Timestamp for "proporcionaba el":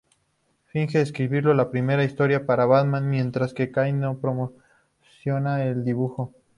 4.15-5.85